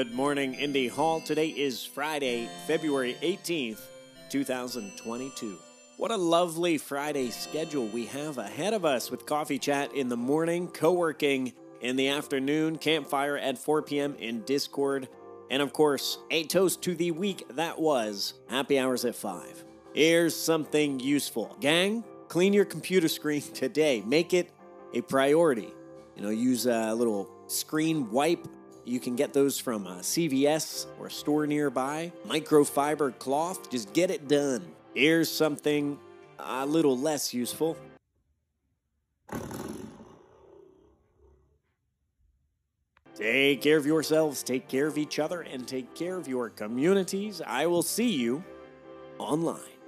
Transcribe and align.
Good 0.00 0.14
morning, 0.14 0.54
Indy 0.54 0.88
Hall. 0.88 1.20
Today 1.20 1.48
is 1.48 1.84
Friday, 1.84 2.48
February 2.66 3.18
18th, 3.20 3.82
2022. 4.30 5.58
What 5.98 6.10
a 6.10 6.16
lovely 6.16 6.78
Friday 6.78 7.28
schedule 7.28 7.86
we 7.86 8.06
have 8.06 8.38
ahead 8.38 8.72
of 8.72 8.86
us 8.86 9.10
with 9.10 9.26
coffee 9.26 9.58
chat 9.58 9.92
in 9.92 10.08
the 10.08 10.16
morning, 10.16 10.68
co 10.68 10.92
working 10.92 11.52
in 11.82 11.96
the 11.96 12.08
afternoon, 12.08 12.78
campfire 12.78 13.36
at 13.36 13.58
4 13.58 13.82
p.m. 13.82 14.14
in 14.18 14.40
Discord, 14.44 15.06
and 15.50 15.60
of 15.60 15.74
course, 15.74 16.16
a 16.30 16.44
toast 16.44 16.80
to 16.84 16.94
the 16.94 17.10
week 17.10 17.44
that 17.50 17.78
was 17.78 18.32
happy 18.48 18.78
hours 18.78 19.04
at 19.04 19.14
5. 19.14 19.64
Here's 19.92 20.34
something 20.34 20.98
useful. 20.98 21.58
Gang, 21.60 22.04
clean 22.28 22.54
your 22.54 22.64
computer 22.64 23.08
screen 23.08 23.42
today. 23.52 24.02
Make 24.06 24.32
it 24.32 24.50
a 24.94 25.02
priority. 25.02 25.68
You 26.16 26.22
know, 26.22 26.30
use 26.30 26.64
a 26.64 26.94
little 26.94 27.30
screen 27.48 28.10
wipe. 28.10 28.48
You 28.90 28.98
can 28.98 29.14
get 29.14 29.32
those 29.32 29.56
from 29.56 29.86
uh, 29.86 29.98
a 29.98 30.00
CVS 30.00 30.86
or 30.98 31.06
a 31.06 31.10
store 31.12 31.46
nearby. 31.46 32.10
Microfiber 32.26 33.16
cloth, 33.20 33.70
just 33.70 33.92
get 33.92 34.10
it 34.10 34.26
done. 34.26 34.66
Here's 34.94 35.30
something 35.30 35.96
a 36.40 36.66
little 36.66 36.98
less 36.98 37.32
useful. 37.32 37.76
Take 43.14 43.62
care 43.62 43.76
of 43.76 43.86
yourselves, 43.86 44.42
take 44.42 44.66
care 44.66 44.88
of 44.88 44.98
each 44.98 45.20
other, 45.20 45.42
and 45.42 45.68
take 45.68 45.94
care 45.94 46.16
of 46.16 46.26
your 46.26 46.48
communities. 46.50 47.40
I 47.46 47.66
will 47.66 47.84
see 47.84 48.10
you 48.10 48.42
online. 49.18 49.79